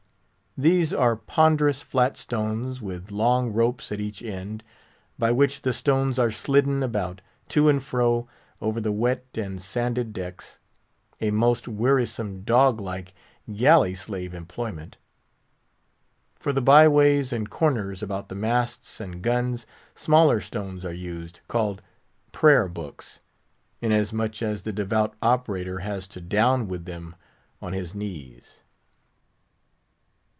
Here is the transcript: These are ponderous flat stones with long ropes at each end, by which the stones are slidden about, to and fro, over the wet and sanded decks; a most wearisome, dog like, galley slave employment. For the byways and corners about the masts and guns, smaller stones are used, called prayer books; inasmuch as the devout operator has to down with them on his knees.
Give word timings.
These 0.57 0.93
are 0.93 1.15
ponderous 1.15 1.81
flat 1.81 2.17
stones 2.17 2.81
with 2.81 3.09
long 3.09 3.53
ropes 3.53 3.89
at 3.89 4.01
each 4.01 4.21
end, 4.21 4.65
by 5.17 5.31
which 5.31 5.61
the 5.61 5.71
stones 5.71 6.19
are 6.19 6.29
slidden 6.29 6.83
about, 6.83 7.21
to 7.47 7.69
and 7.69 7.81
fro, 7.81 8.27
over 8.61 8.81
the 8.81 8.91
wet 8.91 9.25
and 9.35 9.61
sanded 9.61 10.11
decks; 10.11 10.59
a 11.21 11.31
most 11.31 11.69
wearisome, 11.69 12.41
dog 12.41 12.81
like, 12.81 13.13
galley 13.49 13.95
slave 13.95 14.33
employment. 14.33 14.97
For 16.35 16.51
the 16.51 16.59
byways 16.61 17.31
and 17.31 17.49
corners 17.49 18.03
about 18.03 18.27
the 18.27 18.35
masts 18.35 18.99
and 18.99 19.21
guns, 19.21 19.65
smaller 19.95 20.41
stones 20.41 20.83
are 20.83 20.91
used, 20.91 21.39
called 21.47 21.81
prayer 22.33 22.67
books; 22.67 23.21
inasmuch 23.81 24.41
as 24.41 24.63
the 24.63 24.73
devout 24.73 25.15
operator 25.21 25.79
has 25.79 26.09
to 26.09 26.19
down 26.19 26.67
with 26.67 26.83
them 26.83 27.15
on 27.61 27.71
his 27.71 27.95
knees. 27.95 28.63